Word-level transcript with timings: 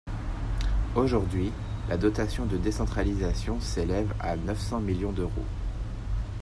Aujourd’hui, 0.95 1.51
la 1.87 1.95
dotation 1.95 2.47
de 2.47 2.57
décentralisation 2.57 3.59
s’élève 3.59 4.11
à 4.19 4.35
neuf 4.35 4.59
cents 4.59 4.79
millions 4.79 5.11
d’euros. 5.11 5.45